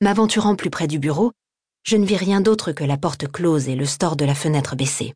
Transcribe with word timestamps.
M'aventurant 0.00 0.56
plus 0.56 0.70
près 0.70 0.88
du 0.88 0.98
bureau, 0.98 1.30
je 1.84 1.96
ne 1.96 2.04
vis 2.04 2.16
rien 2.16 2.40
d'autre 2.40 2.72
que 2.72 2.82
la 2.82 2.96
porte 2.96 3.30
close 3.30 3.68
et 3.68 3.76
le 3.76 3.86
store 3.86 4.16
de 4.16 4.24
la 4.24 4.34
fenêtre 4.34 4.74
baissée. 4.74 5.14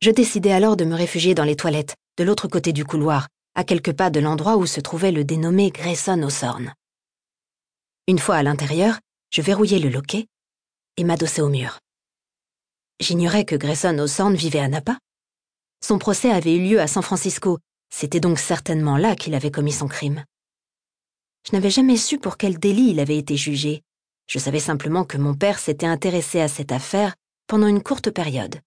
Je 0.00 0.12
décidai 0.12 0.52
alors 0.52 0.76
de 0.76 0.84
me 0.84 0.94
réfugier 0.94 1.34
dans 1.34 1.42
les 1.42 1.56
toilettes, 1.56 1.96
de 2.18 2.24
l'autre 2.24 2.46
côté 2.46 2.72
du 2.72 2.84
couloir, 2.84 3.26
à 3.56 3.64
quelques 3.64 3.94
pas 3.94 4.10
de 4.10 4.20
l'endroit 4.20 4.56
où 4.58 4.64
se 4.64 4.80
trouvait 4.80 5.10
le 5.10 5.24
dénommé 5.24 5.70
Grayson 5.70 6.22
Hawthorne. 6.22 6.72
Une 8.06 8.20
fois 8.20 8.36
à 8.36 8.44
l'intérieur, 8.44 9.00
je 9.30 9.42
verrouillai 9.42 9.80
le 9.80 9.88
loquet 9.88 10.28
et 10.96 11.02
m'adossai 11.02 11.42
au 11.42 11.48
mur. 11.48 11.80
J'ignorais 13.00 13.44
que 13.44 13.56
Grayson 13.56 13.98
Hawthorne 13.98 14.36
vivait 14.36 14.60
à 14.60 14.68
Napa. 14.68 14.98
Son 15.84 15.98
procès 15.98 16.30
avait 16.30 16.54
eu 16.54 16.62
lieu 16.62 16.80
à 16.80 16.86
San 16.86 17.02
Francisco, 17.02 17.58
c'était 17.92 18.20
donc 18.20 18.38
certainement 18.38 18.96
là 18.96 19.16
qu'il 19.16 19.34
avait 19.34 19.50
commis 19.50 19.72
son 19.72 19.88
crime. 19.88 20.24
Je 21.46 21.52
n'avais 21.52 21.70
jamais 21.70 21.96
su 21.96 22.18
pour 22.18 22.36
quel 22.36 22.58
délit 22.58 22.90
il 22.90 23.00
avait 23.00 23.18
été 23.18 23.36
jugé. 23.36 23.82
Je 24.26 24.40
savais 24.40 24.58
simplement 24.58 25.04
que 25.04 25.16
mon 25.16 25.34
père 25.34 25.60
s'était 25.60 25.86
intéressé 25.86 26.40
à 26.40 26.48
cette 26.48 26.72
affaire 26.72 27.14
pendant 27.46 27.68
une 27.68 27.82
courte 27.82 28.10
période. 28.10 28.60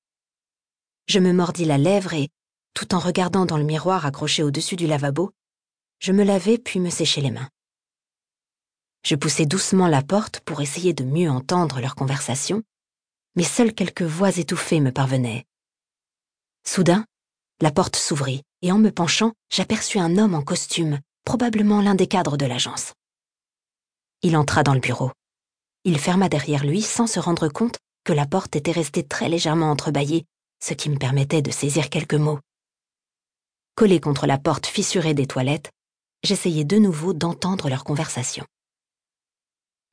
Je 1.07 1.19
me 1.19 1.33
mordis 1.33 1.65
la 1.65 1.77
lèvre 1.77 2.13
et, 2.13 2.29
tout 2.73 2.95
en 2.95 2.99
regardant 2.99 3.45
dans 3.45 3.57
le 3.57 3.65
miroir 3.65 4.05
accroché 4.05 4.43
au-dessus 4.43 4.77
du 4.77 4.87
lavabo, 4.87 5.31
je 5.99 6.13
me 6.13 6.23
lavai 6.23 6.57
puis 6.57 6.79
me 6.79 6.89
séchai 6.89 7.19
les 7.19 7.31
mains. 7.31 7.49
Je 9.03 9.15
poussai 9.15 9.45
doucement 9.45 9.87
la 9.87 10.01
porte 10.01 10.39
pour 10.41 10.61
essayer 10.61 10.93
de 10.93 11.03
mieux 11.03 11.29
entendre 11.29 11.81
leur 11.81 11.95
conversation, 11.95 12.63
mais 13.35 13.43
seules 13.43 13.73
quelques 13.73 14.03
voix 14.03 14.37
étouffées 14.37 14.79
me 14.79 14.91
parvenaient. 14.91 15.45
Soudain, 16.65 17.05
la 17.59 17.71
porte 17.71 17.97
s'ouvrit, 17.97 18.43
et 18.61 18.71
en 18.71 18.77
me 18.77 18.91
penchant, 18.91 19.33
j'aperçus 19.49 19.99
un 19.99 20.17
homme 20.17 20.35
en 20.35 20.41
costume, 20.41 20.99
probablement 21.29 21.79
l'un 21.79 21.93
des 21.93 22.07
cadres 22.07 22.37
de 22.37 22.47
l'agence. 22.47 22.93
Il 24.23 24.35
entra 24.35 24.63
dans 24.63 24.73
le 24.73 24.79
bureau. 24.79 25.11
Il 25.83 25.99
ferma 25.99 26.27
derrière 26.27 26.65
lui 26.65 26.81
sans 26.81 27.05
se 27.05 27.19
rendre 27.19 27.49
compte 27.49 27.77
que 28.03 28.13
la 28.13 28.25
porte 28.25 28.55
était 28.55 28.71
restée 28.71 29.03
très 29.03 29.29
légèrement 29.29 29.69
entrebâillée, 29.69 30.25
ce 30.59 30.73
qui 30.73 30.89
me 30.89 30.97
permettait 30.97 31.43
de 31.43 31.51
saisir 31.51 31.91
quelques 31.91 32.15
mots. 32.15 32.39
Collé 33.75 33.99
contre 33.99 34.25
la 34.25 34.39
porte 34.39 34.65
fissurée 34.65 35.13
des 35.13 35.27
toilettes, 35.27 35.69
j'essayais 36.23 36.63
de 36.63 36.79
nouveau 36.79 37.13
d'entendre 37.13 37.69
leur 37.69 37.83
conversation. 37.83 38.43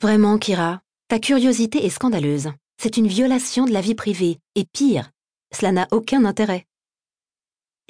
Vraiment, 0.00 0.38
Kira, 0.38 0.80
ta 1.08 1.18
curiosité 1.18 1.84
est 1.84 1.90
scandaleuse. 1.90 2.50
C'est 2.80 2.96
une 2.96 3.08
violation 3.08 3.66
de 3.66 3.74
la 3.74 3.82
vie 3.82 3.94
privée, 3.94 4.38
et 4.54 4.64
pire, 4.64 5.10
cela 5.54 5.70
n'a 5.70 5.86
aucun 5.90 6.24
intérêt. 6.24 6.64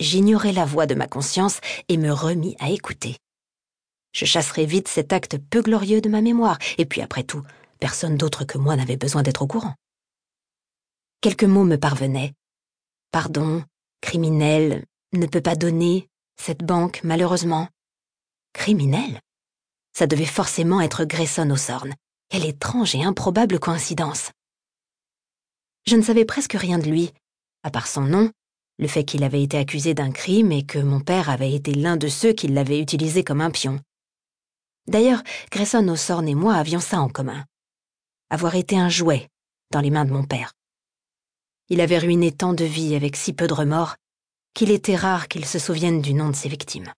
J'ignorais 0.01 0.53
la 0.53 0.65
voix 0.65 0.87
de 0.87 0.97
ma 0.97 1.07
conscience 1.07 1.61
et 1.89 1.97
me 1.97 2.11
remis 2.11 2.57
à 2.59 2.71
écouter. 2.71 3.19
Je 4.17 4.25
chasserai 4.25 4.65
vite 4.65 4.89
cet 4.89 5.13
acte 5.13 5.37
peu 5.37 5.61
glorieux 5.61 6.01
de 6.01 6.09
ma 6.09 6.23
mémoire, 6.23 6.57
et 6.79 6.87
puis 6.87 7.03
après 7.03 7.23
tout, 7.23 7.43
personne 7.81 8.17
d'autre 8.17 8.47
que 8.47 8.57
moi 8.57 8.75
n'avait 8.75 8.97
besoin 8.97 9.23
d'être 9.23 9.43
au 9.43 9.47
courant. 9.47 9.75
Quelques 11.21 11.45
mots 11.45 11.65
me 11.65 11.77
parvenaient. 11.77 12.33
Pardon, 13.11 13.63
criminel, 14.01 14.87
ne 15.13 15.27
peut 15.27 15.43
pas 15.43 15.55
donner, 15.55 16.09
cette 16.41 16.65
banque, 16.65 17.03
malheureusement. 17.05 17.69
Criminel? 18.55 19.21
Ça 19.93 20.07
devait 20.07 20.25
forcément 20.25 20.81
être 20.81 21.05
Grayson 21.05 21.51
Hawthorne. 21.51 21.93
Quelle 22.31 22.47
étrange 22.47 22.95
et 22.95 23.05
improbable 23.05 23.59
coïncidence. 23.59 24.31
Je 25.87 25.95
ne 25.95 26.03
savais 26.03 26.25
presque 26.25 26.55
rien 26.55 26.79
de 26.79 26.89
lui, 26.89 27.13
à 27.65 27.71
part 27.71 27.87
son 27.87 28.01
nom, 28.01 28.31
le 28.79 28.89
fait 28.89 29.05
qu'il 29.05 29.25
avait 29.25 29.43
été 29.43 29.59
accusé 29.59 29.93
d'un 29.93 30.11
crime 30.11 30.53
et 30.53 30.65
que 30.65 30.79
mon 30.79 31.01
père 31.01 31.29
avait 31.29 31.53
été 31.53 31.75
l'un 31.75 31.99
de 31.99 32.09
ceux 32.09 32.33
qui 32.33 32.49
l'avaient 32.49 32.81
utilisé 32.81 33.23
comme 33.23 33.43
un 33.43 33.51
pion. 33.51 33.79
D'ailleurs, 34.89 35.23
Grayson 35.51 35.89
Hawthorne 35.89 36.29
et 36.29 36.35
moi 36.35 36.55
avions 36.55 36.81
ça 36.81 37.01
en 37.01 37.09
commun. 37.09 37.45
Avoir 38.31 38.55
été 38.55 38.79
un 38.79 38.89
jouet 38.89 39.29
dans 39.73 39.81
les 39.81 39.91
mains 39.91 40.05
de 40.05 40.13
mon 40.13 40.25
père. 40.25 40.53
Il 41.69 41.81
avait 41.81 41.99
ruiné 41.99 42.31
tant 42.33 42.53
de 42.53 42.65
vies 42.65 42.95
avec 42.95 43.17
si 43.17 43.33
peu 43.33 43.47
de 43.47 43.55
remords 43.55 43.97
qu'il 44.55 44.71
était 44.71 44.97
rare 44.97 45.29
qu'il 45.29 45.45
se 45.45 45.59
souvienne 45.59 46.01
du 46.01 46.15
nom 46.15 46.31
de 46.31 46.35
ses 46.35 46.49
victimes. 46.49 46.93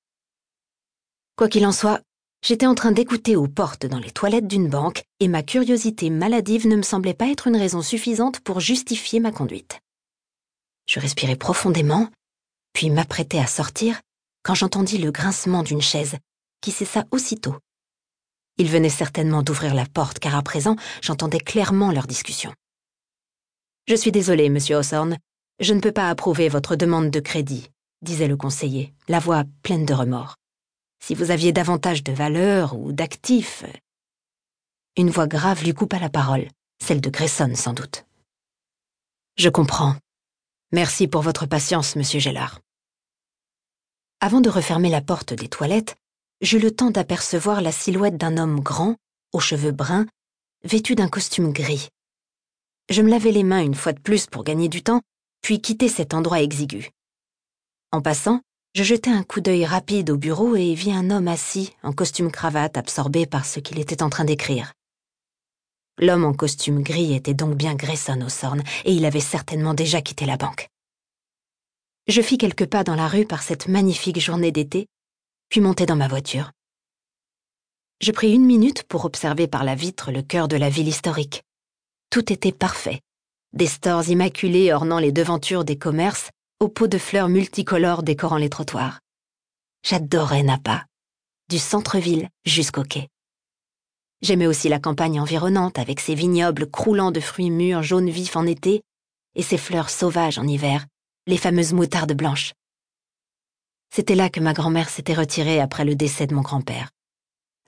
Quoi 1.37 1.49
qu'il 1.49 1.67
en 1.67 1.73
soit, 1.73 2.01
j'étais 2.45 2.67
en 2.67 2.75
train 2.75 2.93
d'écouter 2.93 3.35
aux 3.35 3.49
portes 3.49 3.87
dans 3.87 3.99
les 3.99 4.11
toilettes 4.11 4.47
d'une 4.47 4.69
banque 4.69 5.03
et 5.19 5.29
ma 5.29 5.43
curiosité 5.43 6.11
maladive 6.11 6.69
ne 6.69 6.77
me 6.77 6.83
semblait 6.83 7.15
pas 7.15 7.29
être 7.29 7.49
une 7.49 7.57
raison 7.57 7.83
suffisante 7.83 8.41
pour 8.41 8.61
justifier 8.61 9.19
ma 9.19 9.33
conduite. 9.33 9.81
Je 10.87 11.01
respirai 11.01 11.37
profondément, 11.37 12.09
puis 12.73 12.91
m'apprêtai 12.91 13.41
à 13.41 13.47
sortir 13.47 14.01
quand 14.43 14.55
j'entendis 14.55 14.99
le 14.99 15.11
grincement 15.11 15.63
d'une 15.63 15.83
chaise, 15.83 16.17
qui 16.61 16.71
cessa 16.71 17.07
aussitôt. 17.11 17.57
Ils 18.59 18.71
venaient 18.71 18.89
certainement 18.89 19.43
d'ouvrir 19.43 19.75
la 19.75 19.87
porte, 19.87 20.19
car 20.19 20.35
à 20.35 20.43
présent 20.43 20.77
j'entendais 21.01 21.41
clairement 21.41 21.93
leur 21.93 22.07
discussion. 22.07 22.53
Je 23.87 23.95
suis 23.95 24.13
désolé, 24.13 24.49
monsieur 24.51 24.77
Hawthorne, 24.77 25.17
je 25.61 25.75
ne 25.75 25.81
peux 25.81 25.93
pas 25.93 26.11
approuver 26.11 26.49
votre 26.49 26.77
demande 26.77 27.11
de 27.11 27.21
crédit, 27.21 27.71
disait 28.03 28.29
le 28.29 28.37
conseiller, 28.37 28.93
la 29.09 29.19
voix 29.19 29.45
pleine 29.63 29.87
de 29.87 29.95
remords. 29.95 30.37
Si 31.03 31.15
vous 31.15 31.31
aviez 31.31 31.53
davantage 31.53 32.05
de 32.05 32.13
valeur 32.13 32.77
ou 32.77 32.93
d'actifs. 32.93 33.65
Une 34.97 35.11
voix 35.11 35.29
grave 35.29 35.63
lui 35.65 35.73
coupa 35.73 35.99
la 35.99 36.11
parole, 36.11 36.49
celle 36.83 37.01
de 37.01 37.09
Grayson 37.09 37.53
sans 37.55 37.73
doute. 37.73 38.05
Je 39.37 39.49
comprends, 39.49 39.95
Merci 40.71 41.09
pour 41.09 41.23
votre 41.23 41.47
patience, 41.47 41.97
monsieur 41.97 42.21
Gellard. 42.21 42.61
Avant 44.21 44.43
de 44.43 44.51
refermer 44.51 44.91
la 44.91 45.01
porte 45.01 45.33
des 45.33 45.49
toilettes, 45.49 45.97
j'eus 46.41 46.59
le 46.59 46.71
temps 46.71 46.91
d'apercevoir 46.91 47.61
la 47.61 47.73
silhouette 47.73 48.17
d'un 48.17 48.37
homme 48.37 48.61
grand, 48.61 48.97
aux 49.33 49.41
cheveux 49.41 49.73
bruns, 49.73 50.07
vêtu 50.65 50.95
d'un 50.95 51.09
costume 51.09 51.53
gris. 51.53 51.89
Je 52.89 53.03
me 53.03 53.11
lavai 53.11 53.33
les 53.33 53.45
mains 53.45 53.63
une 53.63 53.75
fois 53.75 53.93
de 53.93 54.01
plus 54.01 54.27
pour 54.27 54.45
gagner 54.45 54.69
du 54.69 54.83
temps, 54.83 55.03
puis 55.43 55.61
quittai 55.61 55.89
cet 55.89 56.15
endroit 56.15 56.41
exigu. 56.41 56.91
En 57.93 58.01
passant, 58.01 58.41
je 58.75 58.83
jetai 58.83 59.11
un 59.11 59.23
coup 59.23 59.41
d'œil 59.41 59.65
rapide 59.65 60.11
au 60.11 60.17
bureau 60.17 60.55
et 60.55 60.75
vis 60.75 60.93
un 60.93 61.11
homme 61.11 61.29
assis, 61.29 61.75
en 61.83 61.93
costume 61.93 62.31
cravate, 62.31 62.77
absorbé 62.77 63.27
par 63.27 63.45
ce 63.45 63.61
qu'il 63.61 63.79
était 63.79 64.03
en 64.03 64.11
train 64.11 64.25
d'écrire. 64.25 64.73
L'homme 65.99 66.25
en 66.25 66.33
costume 66.33 66.83
gris 66.83 67.15
était 67.15 67.35
donc 67.35 67.57
bien 67.57 67.75
Grayson 67.75 68.21
Hawthorne, 68.21 68.63
et 68.85 68.93
il 68.93 69.05
avait 69.05 69.21
certainement 69.21 69.75
déjà 69.75 70.01
quitté 70.01 70.27
la 70.27 70.37
banque. 70.37 70.69
Je 72.07 72.23
fis 72.23 72.39
quelques 72.39 72.67
pas 72.67 72.85
dans 72.85 72.95
la 72.95 73.09
rue 73.09 73.27
par 73.27 73.43
cette 73.43 73.69
magnifique 73.69 74.21
journée 74.21 74.53
d'été, 74.53 74.87
puis 75.49 75.61
montai 75.61 75.87
dans 75.87 75.97
ma 75.97 76.09
voiture. 76.09 76.53
Je 78.01 78.13
pris 78.13 78.33
une 78.33 78.45
minute 78.45 78.85
pour 78.85 79.05
observer 79.05 79.49
par 79.49 79.65
la 79.65 79.75
vitre 79.75 80.13
le 80.13 80.23
cœur 80.23 80.49
de 80.49 80.57
la 80.57 80.71
ville 80.71 80.89
historique. 80.89 81.43
Tout 82.11 82.33
était 82.33 82.53
parfait. 82.53 83.01
Des 83.53 83.67
stores 83.67 84.09
immaculés 84.09 84.73
ornant 84.73 84.99
les 84.99 85.13
devantures 85.13 85.65
des 85.65 85.77
commerces, 85.77 86.31
aux 86.61 86.69
pots 86.69 86.87
de 86.87 86.99
fleurs 86.99 87.29
multicolores 87.29 88.03
décorant 88.03 88.37
les 88.37 88.51
trottoirs. 88.51 89.01
J'adorais 89.85 90.43
Napa, 90.43 90.85
du 91.49 91.59
centre-ville 91.59 92.29
jusqu'au 92.45 92.83
quai. 92.83 93.09
J'aimais 94.21 94.47
aussi 94.47 94.69
la 94.69 94.81
campagne 94.81 95.21
environnante 95.21 95.79
avec 95.79 96.01
ses 96.01 96.15
vignobles 96.15 96.69
croulant 96.69 97.11
de 97.11 97.21
fruits 97.21 97.51
mûrs 97.51 97.83
jaunes 97.83 98.11
vifs 98.11 98.37
en 98.37 98.47
été 98.47 98.83
et 99.35 99.43
ses 99.43 99.59
fleurs 99.59 99.91
sauvages 99.91 100.39
en 100.39 100.47
hiver, 100.47 100.87
les 101.27 101.37
fameuses 101.37 101.73
moutardes 101.73 102.15
blanches. 102.15 102.53
C'était 103.91 104.15
là 104.15 104.31
que 104.31 104.41
ma 104.41 104.53
grand-mère 104.53 104.89
s'était 104.89 105.15
retirée 105.15 105.61
après 105.61 105.85
le 105.85 105.95
décès 105.95 106.27
de 106.27 106.35
mon 106.35 106.43
grand-père. 106.43 106.91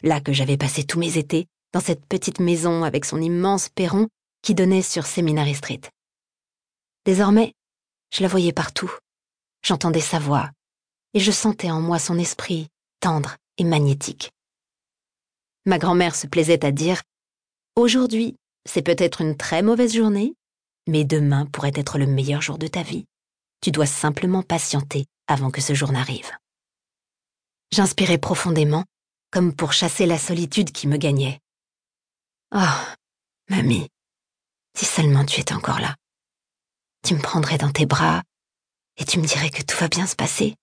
Là 0.02 0.20
que 0.20 0.32
j'avais 0.32 0.56
passé 0.56 0.84
tous 0.84 0.98
mes 0.98 1.18
étés, 1.18 1.46
dans 1.72 1.80
cette 1.80 2.04
petite 2.06 2.40
maison 2.40 2.84
avec 2.84 3.04
son 3.04 3.20
immense 3.20 3.68
perron 3.68 4.08
qui 4.42 4.54
donnait 4.54 4.82
sur 4.82 5.06
Seminary 5.06 5.54
Street. 5.54 5.80
Désormais, 7.04 7.54
je 8.12 8.22
la 8.22 8.28
voyais 8.28 8.52
partout. 8.52 8.92
J'entendais 9.62 10.00
sa 10.00 10.18
voix, 10.18 10.50
et 11.14 11.20
je 11.20 11.30
sentais 11.30 11.70
en 11.70 11.80
moi 11.80 11.98
son 11.98 12.18
esprit 12.18 12.68
tendre 13.00 13.36
et 13.56 13.64
magnétique. 13.64 14.30
Ma 15.66 15.78
grand-mère 15.78 16.14
se 16.14 16.26
plaisait 16.26 16.64
à 16.64 16.70
dire 16.70 17.02
Aujourd'hui, 17.76 18.36
c'est 18.68 18.82
peut-être 18.82 19.20
une 19.20 19.36
très 19.36 19.62
mauvaise 19.62 19.94
journée, 19.94 20.34
mais 20.86 21.04
demain 21.04 21.46
pourrait 21.46 21.72
être 21.74 21.98
le 21.98 22.06
meilleur 22.06 22.42
jour 22.42 22.58
de 22.58 22.66
ta 22.66 22.82
vie. 22.82 23.06
Tu 23.60 23.70
dois 23.70 23.86
simplement 23.86 24.42
patienter 24.42 25.06
avant 25.30 25.50
que 25.50 25.60
ce 25.60 25.74
jour 25.74 25.92
n'arrive. 25.92 26.30
J'inspirais 27.72 28.18
profondément, 28.18 28.84
comme 29.30 29.54
pour 29.54 29.72
chasser 29.72 30.06
la 30.06 30.18
solitude 30.18 30.72
qui 30.72 30.88
me 30.88 30.96
gagnait. 30.96 31.40
Oh, 32.52 32.58
mamie, 33.48 33.88
si 34.76 34.84
seulement 34.84 35.24
tu 35.24 35.40
étais 35.40 35.54
encore 35.54 35.78
là. 35.78 35.94
Tu 37.04 37.14
me 37.14 37.22
prendrais 37.22 37.58
dans 37.58 37.70
tes 37.70 37.86
bras 37.86 38.22
et 38.96 39.04
tu 39.04 39.20
me 39.20 39.26
dirais 39.26 39.50
que 39.50 39.62
tout 39.62 39.76
va 39.78 39.88
bien 39.88 40.06
se 40.06 40.16
passer. 40.16 40.56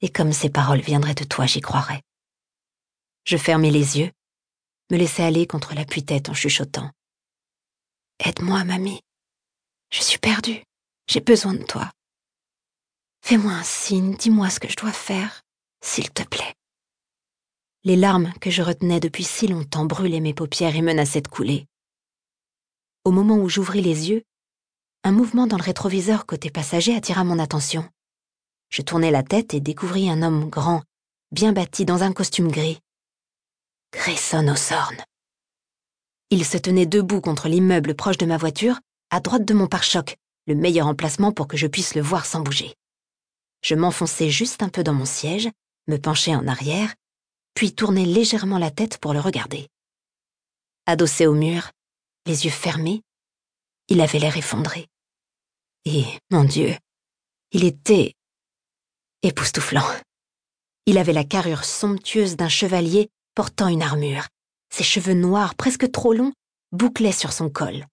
Et 0.00 0.08
comme 0.08 0.32
ces 0.32 0.50
paroles 0.50 0.80
viendraient 0.80 1.14
de 1.14 1.24
toi, 1.24 1.46
j'y 1.46 1.60
croirais. 1.60 2.02
Je 3.24 3.36
fermai 3.36 3.70
les 3.70 3.98
yeux, 3.98 4.10
me 4.90 4.96
laissai 4.96 5.22
aller 5.22 5.46
contre 5.46 5.74
l'appui-tête 5.74 6.28
en 6.28 6.34
chuchotant. 6.34 6.90
Aide-moi, 8.18 8.64
mamie. 8.64 9.02
Je 9.90 10.02
suis 10.02 10.18
perdue. 10.18 10.64
J'ai 11.06 11.20
besoin 11.20 11.54
de 11.54 11.62
toi. 11.62 11.90
Fais-moi 13.24 13.52
un 13.52 13.62
signe, 13.62 14.16
dis-moi 14.16 14.50
ce 14.50 14.58
que 14.58 14.68
je 14.68 14.76
dois 14.76 14.92
faire, 14.92 15.42
s'il 15.80 16.10
te 16.10 16.24
plaît. 16.24 16.54
Les 17.84 17.94
larmes 17.94 18.32
que 18.40 18.50
je 18.50 18.62
retenais 18.62 18.98
depuis 18.98 19.22
si 19.22 19.46
longtemps 19.46 19.84
brûlaient 19.84 20.20
mes 20.20 20.34
paupières 20.34 20.74
et 20.74 20.82
menaçaient 20.82 21.20
de 21.20 21.28
couler. 21.28 21.66
Au 23.04 23.12
moment 23.12 23.36
où 23.36 23.48
j'ouvris 23.48 23.80
les 23.80 24.10
yeux, 24.10 24.24
un 25.04 25.12
mouvement 25.12 25.46
dans 25.46 25.56
le 25.56 25.62
rétroviseur 25.62 26.26
côté 26.26 26.50
passager 26.50 26.96
attira 26.96 27.22
mon 27.22 27.38
attention. 27.38 27.88
Je 28.70 28.82
tournai 28.82 29.12
la 29.12 29.22
tête 29.22 29.54
et 29.54 29.60
découvris 29.60 30.10
un 30.10 30.22
homme 30.22 30.50
grand, 30.50 30.82
bien 31.30 31.52
bâti 31.52 31.84
dans 31.84 32.02
un 32.02 32.12
costume 32.12 32.50
gris. 32.50 32.80
Grayson 33.92 34.48
O'Sorn. 34.48 34.96
Il 36.30 36.44
se 36.44 36.58
tenait 36.58 36.86
debout 36.86 37.20
contre 37.20 37.48
l'immeuble 37.48 37.94
proche 37.94 38.18
de 38.18 38.26
ma 38.26 38.36
voiture, 38.36 38.80
à 39.10 39.20
droite 39.20 39.44
de 39.44 39.54
mon 39.54 39.68
pare-choc, 39.68 40.16
le 40.48 40.56
meilleur 40.56 40.88
emplacement 40.88 41.30
pour 41.30 41.46
que 41.46 41.56
je 41.56 41.68
puisse 41.68 41.94
le 41.94 42.02
voir 42.02 42.26
sans 42.26 42.40
bouger. 42.40 42.74
Je 43.62 43.74
m'enfonçai 43.74 44.30
juste 44.30 44.62
un 44.62 44.68
peu 44.68 44.82
dans 44.82 44.92
mon 44.92 45.04
siège, 45.04 45.48
me 45.86 45.96
penchai 45.96 46.34
en 46.34 46.46
arrière, 46.48 46.94
puis 47.54 47.74
tournai 47.74 48.04
légèrement 48.04 48.58
la 48.58 48.70
tête 48.70 48.98
pour 48.98 49.12
le 49.12 49.20
regarder. 49.20 49.68
Adossé 50.86 51.26
au 51.26 51.34
mur, 51.34 51.70
les 52.26 52.44
yeux 52.44 52.50
fermés, 52.50 53.02
il 53.88 54.00
avait 54.00 54.18
l'air 54.18 54.36
effondré. 54.36 54.88
Et, 55.84 56.04
mon 56.30 56.44
Dieu, 56.44 56.74
il 57.52 57.64
était 57.64 58.14
époustouflant. 59.22 59.86
Il 60.86 60.98
avait 60.98 61.12
la 61.12 61.24
carrure 61.24 61.64
somptueuse 61.64 62.36
d'un 62.36 62.48
chevalier 62.48 63.10
portant 63.34 63.68
une 63.68 63.82
armure. 63.82 64.26
Ses 64.70 64.84
cheveux 64.84 65.14
noirs, 65.14 65.54
presque 65.54 65.90
trop 65.90 66.12
longs, 66.12 66.32
bouclaient 66.72 67.12
sur 67.12 67.32
son 67.32 67.50
col. 67.50 67.86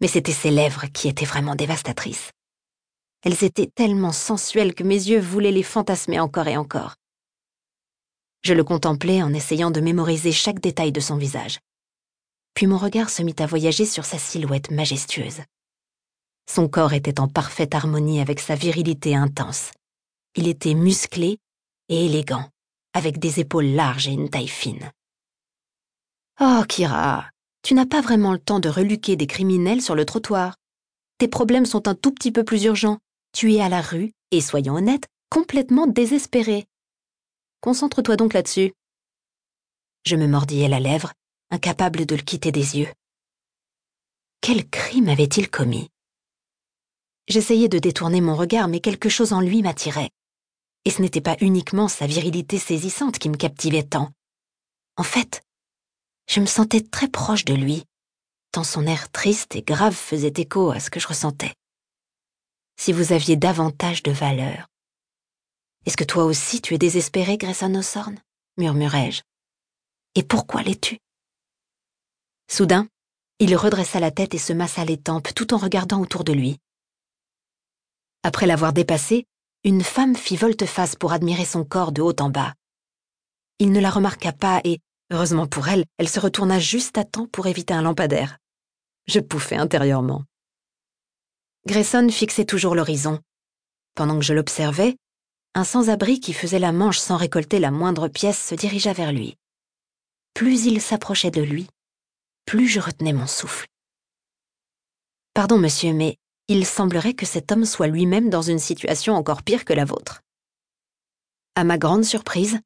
Mais 0.00 0.08
c'étaient 0.08 0.32
ses 0.32 0.50
lèvres 0.50 0.86
qui 0.86 1.08
étaient 1.08 1.24
vraiment 1.24 1.54
dévastatrices. 1.54 2.32
Elles 3.26 3.42
étaient 3.42 3.66
tellement 3.66 4.12
sensuelles 4.12 4.72
que 4.72 4.84
mes 4.84 4.94
yeux 4.94 5.18
voulaient 5.18 5.50
les 5.50 5.64
fantasmer 5.64 6.20
encore 6.20 6.46
et 6.46 6.56
encore. 6.56 6.94
Je 8.42 8.54
le 8.54 8.62
contemplais 8.62 9.20
en 9.20 9.34
essayant 9.34 9.72
de 9.72 9.80
mémoriser 9.80 10.30
chaque 10.30 10.60
détail 10.60 10.92
de 10.92 11.00
son 11.00 11.16
visage. 11.16 11.58
Puis 12.54 12.68
mon 12.68 12.78
regard 12.78 13.10
se 13.10 13.24
mit 13.24 13.34
à 13.40 13.46
voyager 13.46 13.84
sur 13.84 14.04
sa 14.04 14.16
silhouette 14.16 14.70
majestueuse. 14.70 15.40
Son 16.48 16.68
corps 16.68 16.92
était 16.92 17.18
en 17.18 17.26
parfaite 17.26 17.74
harmonie 17.74 18.20
avec 18.20 18.38
sa 18.38 18.54
virilité 18.54 19.16
intense. 19.16 19.72
Il 20.36 20.46
était 20.46 20.74
musclé 20.74 21.38
et 21.88 22.06
élégant, 22.06 22.48
avec 22.92 23.18
des 23.18 23.40
épaules 23.40 23.74
larges 23.74 24.06
et 24.06 24.12
une 24.12 24.30
taille 24.30 24.46
fine. 24.46 24.92
Oh, 26.40 26.62
Kira, 26.68 27.28
tu 27.62 27.74
n'as 27.74 27.86
pas 27.86 28.02
vraiment 28.02 28.32
le 28.32 28.38
temps 28.38 28.60
de 28.60 28.68
reluquer 28.68 29.16
des 29.16 29.26
criminels 29.26 29.82
sur 29.82 29.96
le 29.96 30.04
trottoir. 30.04 30.54
Tes 31.18 31.26
problèmes 31.26 31.66
sont 31.66 31.88
un 31.88 31.96
tout 31.96 32.12
petit 32.12 32.30
peu 32.30 32.44
plus 32.44 32.62
urgents. 32.62 33.00
Tu 33.32 33.54
es 33.54 33.60
à 33.60 33.68
la 33.68 33.82
rue, 33.82 34.12
et 34.30 34.40
soyons 34.40 34.74
honnêtes, 34.74 35.06
complètement 35.30 35.86
désespéré. 35.86 36.66
Concentre-toi 37.60 38.16
donc 38.16 38.32
là-dessus. 38.32 38.72
Je 40.04 40.16
me 40.16 40.26
mordillais 40.26 40.68
la 40.68 40.80
lèvre, 40.80 41.12
incapable 41.50 42.06
de 42.06 42.16
le 42.16 42.22
quitter 42.22 42.52
des 42.52 42.78
yeux. 42.78 42.92
Quel 44.40 44.68
crime 44.68 45.08
avait-il 45.08 45.50
commis? 45.50 45.88
J'essayais 47.28 47.68
de 47.68 47.78
détourner 47.78 48.20
mon 48.20 48.36
regard, 48.36 48.68
mais 48.68 48.80
quelque 48.80 49.08
chose 49.08 49.32
en 49.32 49.40
lui 49.40 49.62
m'attirait. 49.62 50.10
Et 50.84 50.90
ce 50.90 51.02
n'était 51.02 51.20
pas 51.20 51.36
uniquement 51.40 51.88
sa 51.88 52.06
virilité 52.06 52.58
saisissante 52.58 53.18
qui 53.18 53.28
me 53.28 53.36
captivait 53.36 53.82
tant. 53.82 54.10
En 54.96 55.02
fait, 55.02 55.42
je 56.28 56.40
me 56.40 56.46
sentais 56.46 56.80
très 56.80 57.08
proche 57.08 57.44
de 57.44 57.54
lui, 57.54 57.82
tant 58.52 58.62
son 58.64 58.86
air 58.86 59.10
triste 59.10 59.56
et 59.56 59.62
grave 59.62 59.94
faisait 59.94 60.32
écho 60.36 60.70
à 60.70 60.78
ce 60.78 60.90
que 60.90 61.00
je 61.00 61.08
ressentais. 61.08 61.52
Si 62.78 62.92
vous 62.92 63.12
aviez 63.12 63.36
davantage 63.36 64.02
de 64.02 64.12
valeur. 64.12 64.68
Est-ce 65.86 65.96
que 65.96 66.04
toi 66.04 66.24
aussi 66.24 66.60
tu 66.60 66.74
es 66.74 66.78
désespéré, 66.78 67.38
Grayson 67.38 67.74
O'Sorn 67.74 68.18
murmurai-je. 68.58 69.22
Et 70.14 70.22
pourquoi 70.22 70.62
l'es-tu? 70.62 70.98
Soudain, 72.48 72.88
il 73.38 73.54
redressa 73.56 74.00
la 74.00 74.10
tête 74.10 74.34
et 74.34 74.38
se 74.38 74.52
massa 74.52 74.84
les 74.84 74.96
tempes 74.96 75.34
tout 75.34 75.52
en 75.52 75.58
regardant 75.58 76.00
autour 76.00 76.24
de 76.24 76.32
lui. 76.32 76.58
Après 78.22 78.46
l'avoir 78.46 78.72
dépassé, 78.72 79.26
une 79.64 79.82
femme 79.82 80.16
fit 80.16 80.36
volte-face 80.36 80.96
pour 80.96 81.12
admirer 81.12 81.44
son 81.44 81.64
corps 81.64 81.92
de 81.92 82.02
haut 82.02 82.16
en 82.18 82.30
bas. 82.30 82.54
Il 83.58 83.72
ne 83.72 83.80
la 83.80 83.90
remarqua 83.90 84.32
pas 84.32 84.60
et, 84.64 84.80
heureusement 85.10 85.46
pour 85.46 85.68
elle, 85.68 85.84
elle 85.98 86.08
se 86.08 86.20
retourna 86.20 86.58
juste 86.58 86.98
à 86.98 87.04
temps 87.04 87.26
pour 87.26 87.46
éviter 87.46 87.74
un 87.74 87.82
lampadaire. 87.82 88.38
Je 89.06 89.20
pouffais 89.20 89.56
intérieurement. 89.56 90.24
Grayson 91.66 92.08
fixait 92.10 92.44
toujours 92.44 92.76
l'horizon. 92.76 93.20
Pendant 93.96 94.16
que 94.20 94.24
je 94.24 94.32
l'observais, 94.32 94.96
un 95.54 95.64
sans-abri 95.64 96.20
qui 96.20 96.32
faisait 96.32 96.60
la 96.60 96.70
manche 96.70 97.00
sans 97.00 97.16
récolter 97.16 97.58
la 97.58 97.72
moindre 97.72 98.06
pièce 98.06 98.40
se 98.40 98.54
dirigea 98.54 98.92
vers 98.92 99.12
lui. 99.12 99.36
Plus 100.32 100.66
il 100.66 100.80
s'approchait 100.80 101.32
de 101.32 101.42
lui, 101.42 101.66
plus 102.44 102.68
je 102.68 102.78
retenais 102.78 103.12
mon 103.12 103.26
souffle. 103.26 103.66
Pardon, 105.34 105.58
monsieur, 105.58 105.92
mais 105.92 106.18
il 106.46 106.64
semblerait 106.64 107.14
que 107.14 107.26
cet 107.26 107.50
homme 107.50 107.64
soit 107.64 107.88
lui-même 107.88 108.30
dans 108.30 108.42
une 108.42 108.60
situation 108.60 109.14
encore 109.14 109.42
pire 109.42 109.64
que 109.64 109.72
la 109.72 109.84
vôtre. 109.84 110.22
À 111.56 111.64
ma 111.64 111.78
grande 111.78 112.04
surprise, 112.04 112.60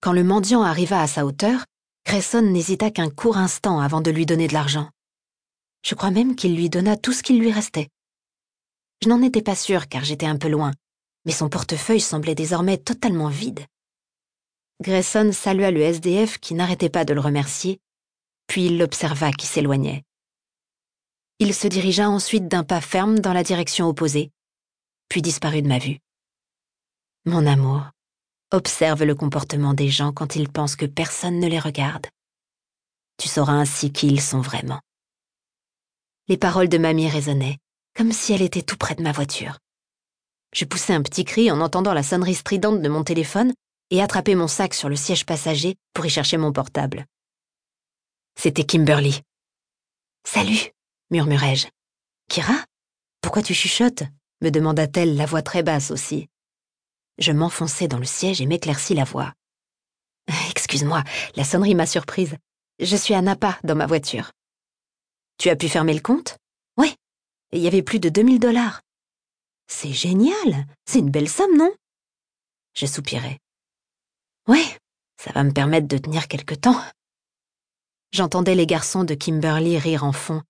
quand 0.00 0.14
le 0.14 0.24
mendiant 0.24 0.62
arriva 0.62 1.02
à 1.02 1.06
sa 1.06 1.26
hauteur, 1.26 1.66
Grayson 2.06 2.40
n'hésita 2.40 2.90
qu'un 2.90 3.10
court 3.10 3.36
instant 3.36 3.80
avant 3.80 4.00
de 4.00 4.10
lui 4.10 4.24
donner 4.24 4.48
de 4.48 4.54
l'argent. 4.54 4.88
Je 5.84 5.94
crois 5.94 6.10
même 6.10 6.36
qu'il 6.36 6.56
lui 6.56 6.70
donna 6.70 6.96
tout 6.96 7.12
ce 7.12 7.22
qu'il 7.22 7.38
lui 7.38 7.52
restait. 7.52 7.90
Je 9.02 9.08
n'en 9.08 9.22
étais 9.22 9.42
pas 9.42 9.54
sûre 9.54 9.88
car 9.88 10.04
j'étais 10.04 10.26
un 10.26 10.38
peu 10.38 10.48
loin, 10.48 10.72
mais 11.24 11.32
son 11.32 11.48
portefeuille 11.48 12.00
semblait 12.00 12.34
désormais 12.34 12.78
totalement 12.78 13.28
vide. 13.28 13.66
Grayson 14.82 15.30
salua 15.32 15.70
le 15.70 15.80
SDF 15.80 16.38
qui 16.38 16.54
n'arrêtait 16.54 16.90
pas 16.90 17.04
de 17.04 17.14
le 17.14 17.20
remercier, 17.20 17.80
puis 18.46 18.66
il 18.66 18.78
l'observa 18.78 19.32
qui 19.32 19.46
s'éloignait. 19.46 20.02
Il 21.38 21.54
se 21.54 21.66
dirigea 21.66 22.08
ensuite 22.08 22.48
d'un 22.48 22.64
pas 22.64 22.80
ferme 22.80 23.18
dans 23.18 23.32
la 23.32 23.42
direction 23.42 23.88
opposée, 23.88 24.30
puis 25.08 25.22
disparut 25.22 25.62
de 25.62 25.68
ma 25.68 25.78
vue. 25.78 25.98
Mon 27.24 27.46
amour, 27.46 27.90
observe 28.52 29.04
le 29.04 29.14
comportement 29.14 29.74
des 29.74 29.88
gens 29.88 30.12
quand 30.12 30.36
ils 30.36 30.48
pensent 30.48 30.76
que 30.76 30.86
personne 30.86 31.40
ne 31.40 31.48
les 31.48 31.58
regarde. 31.58 32.06
Tu 33.18 33.28
sauras 33.28 33.54
ainsi 33.54 33.92
qui 33.92 34.06
ils 34.06 34.20
sont 34.20 34.40
vraiment. 34.40 34.80
Les 36.28 36.36
paroles 36.36 36.68
de 36.68 36.78
mamie 36.78 37.08
résonnaient, 37.08 37.58
comme 37.96 38.12
si 38.12 38.32
elle 38.32 38.42
était 38.42 38.62
tout 38.62 38.76
près 38.76 38.94
de 38.94 39.02
ma 39.02 39.12
voiture. 39.12 39.58
Je 40.52 40.64
poussai 40.64 40.92
un 40.92 41.02
petit 41.02 41.24
cri 41.24 41.50
en 41.50 41.60
entendant 41.60 41.94
la 41.94 42.02
sonnerie 42.02 42.34
stridente 42.34 42.82
de 42.82 42.88
mon 42.88 43.02
téléphone 43.02 43.52
et 43.90 44.02
attrapai 44.02 44.34
mon 44.34 44.48
sac 44.48 44.74
sur 44.74 44.88
le 44.88 44.96
siège 44.96 45.24
passager 45.24 45.76
pour 45.94 46.04
y 46.04 46.10
chercher 46.10 46.36
mon 46.36 46.52
portable. 46.52 47.06
C'était 48.38 48.64
Kimberly. 48.64 49.22
Salut, 50.24 50.72
murmurai-je. 51.10 51.68
Kira 52.28 52.54
Pourquoi 53.22 53.42
tu 53.42 53.54
chuchotes? 53.54 54.04
me 54.42 54.50
demanda-t-elle, 54.50 55.16
la 55.16 55.24
voix 55.24 55.40
très 55.40 55.62
basse 55.62 55.90
aussi. 55.90 56.28
Je 57.16 57.32
m'enfonçai 57.32 57.88
dans 57.88 57.98
le 57.98 58.04
siège 58.04 58.42
et 58.42 58.46
m'éclaircis 58.46 58.94
la 58.94 59.04
voix. 59.04 59.32
Excuse-moi, 60.50 61.02
la 61.36 61.44
sonnerie 61.44 61.74
m'a 61.74 61.86
surprise. 61.86 62.36
Je 62.78 62.96
suis 62.96 63.14
à 63.14 63.22
Napa, 63.22 63.58
dans 63.64 63.74
ma 63.74 63.86
voiture. 63.86 64.32
Tu 65.38 65.48
as 65.48 65.56
pu 65.56 65.70
fermer 65.70 65.94
le 65.94 66.00
compte? 66.00 66.36
Oui. 67.52 67.58
Il 67.58 67.64
y 67.64 67.68
avait 67.68 67.82
plus 67.82 68.00
de 68.00 68.08
2000 68.08 68.38
dollars. 68.38 68.82
C'est 69.66 69.92
génial. 69.92 70.66
C'est 70.84 71.00
une 71.00 71.10
belle 71.10 71.28
somme, 71.28 71.56
non? 71.56 71.72
Je 72.74 72.86
soupirai. 72.86 73.38
Oui, 74.48 74.64
ça 75.16 75.32
va 75.32 75.42
me 75.42 75.52
permettre 75.52 75.88
de 75.88 75.98
tenir 75.98 76.28
quelque 76.28 76.54
temps. 76.54 76.80
J'entendais 78.12 78.54
les 78.54 78.66
garçons 78.66 79.04
de 79.04 79.14
Kimberly 79.14 79.78
rire 79.78 80.04
en 80.04 80.12
fond, 80.12 80.42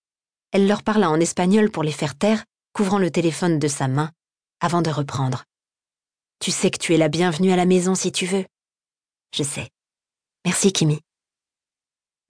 elle 0.53 0.69
leur 0.69 0.83
parla 0.83 1.11
en 1.11 1.21
espagnol 1.21 1.71
pour 1.71 1.83
les 1.83 1.93
faire 1.93 2.17
taire, 2.17 2.45
couvrant 2.73 2.99
le 2.99 3.11
téléphone 3.11 3.59
de 3.59 3.69
sa 3.69 3.89
main, 3.89 4.11
avant 4.61 4.81
de 4.81 4.91
reprendre. 4.91 5.45
Tu 6.39 6.51
sais 6.51 6.71
que 6.71 6.79
tu 6.79 6.95
es 6.95 6.99
la 6.99 7.09
bienvenue 7.09 7.53
à 7.53 7.57
la 7.57 7.67
maison 7.67 7.95
si 7.95 8.13
tu 8.13 8.27
veux. 8.27 8.47
Je 9.35 9.43
sais. 9.43 9.69
Merci, 10.45 10.73
Kimi. 10.73 11.01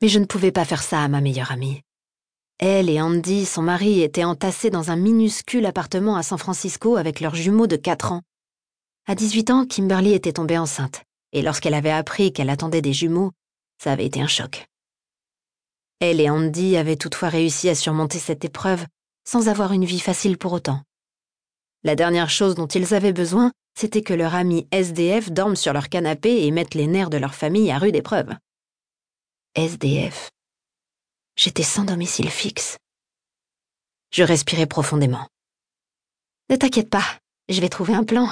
Mais 0.03 0.09
je 0.09 0.19
ne 0.19 0.25
pouvais 0.25 0.53
pas 0.53 0.65
faire 0.65 0.83
ça 0.83 1.03
à 1.03 1.09
ma 1.09 1.21
meilleure 1.21 1.53
amie. 1.53 1.83
Elle 2.59 2.89
et 2.89 3.01
Andy, 3.03 3.45
son 3.45 3.61
mari, 3.63 4.01
étaient 4.01 4.25
entassés 4.25 4.71
dans 4.71 4.91
un 4.91 4.97
minuscule 4.97 5.67
appartement 5.67 6.17
à 6.17 6.23
San 6.23 6.39
Francisco 6.39 6.97
avec 6.97 7.21
leurs 7.21 7.35
jumeaux 7.35 7.67
de 7.67 7.77
4 7.77 8.13
ans. 8.13 8.23
À 9.07 9.15
18 9.15 9.51
ans, 9.51 9.67
Kimberly 9.67 10.15
était 10.15 10.33
tombée 10.33 10.57
enceinte, 10.57 11.03
et 11.33 11.43
lorsqu'elle 11.43 11.75
avait 11.75 11.91
appris 11.91 12.33
qu'elle 12.33 12.49
attendait 12.49 12.81
des 12.81 12.95
jumeaux, 12.95 13.33
ça 13.83 13.93
avait 13.93 14.07
été 14.07 14.23
un 14.23 14.27
choc. 14.27 14.67
Elle 16.01 16.21
et 16.21 16.31
Andy 16.31 16.77
avaient 16.77 16.97
toutefois 16.97 17.29
réussi 17.29 17.69
à 17.69 17.75
surmonter 17.75 18.19
cette 18.19 18.45
épreuve 18.45 18.85
sans 19.29 19.49
avoir 19.49 19.73
une 19.73 19.85
vie 19.85 20.01
facile 20.01 20.39
pour 20.39 20.53
autant. 20.53 20.81
La 21.85 21.95
dernière 21.95 22.31
chose 22.31 22.55
dont 22.55 22.67
ils 22.67 22.95
avaient 22.95 23.13
besoin, 23.13 23.53
c'était 23.79 24.03
que 24.03 24.15
leur 24.15 24.35
ami 24.35 24.67
SDF 24.73 25.31
dorme 25.31 25.57
sur 25.57 25.73
leur 25.73 25.89
canapé 25.89 26.47
et 26.47 26.51
mette 26.51 26.75
les 26.75 26.87
nerfs 26.87 27.11
de 27.11 27.19
leur 27.19 27.35
famille 27.35 27.71
à 27.71 27.79
rude 27.79 27.97
épreuve. 27.97 28.35
SDF. 29.55 30.31
J'étais 31.37 31.63
sans 31.63 31.85
domicile 31.85 32.31
fixe. 32.31 32.79
Je 34.11 34.23
respirais 34.23 34.67
profondément. 34.67 35.29
Ne 36.49 36.57
t'inquiète 36.57 36.89
pas, 36.89 37.05
je 37.51 37.61
vais 37.61 37.69
trouver 37.69 37.95
un 37.95 38.05
plan, 38.05 38.29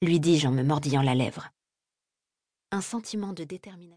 lui 0.00 0.20
dis-je 0.20 0.48
en 0.48 0.50
me 0.50 0.62
mordillant 0.62 1.02
la 1.02 1.14
lèvre. 1.14 1.50
Un 2.70 2.80
sentiment 2.80 3.34
de 3.34 3.44
détermination. 3.44 3.88